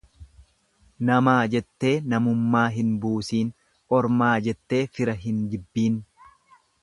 [1.09, 3.53] Namaa jettee namummaa hin buusiin,
[3.99, 6.01] ormaa jettee fira hin jibbiin.